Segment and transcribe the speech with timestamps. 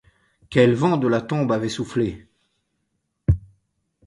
[0.49, 2.25] Quel vent de la tombe avait soufflé?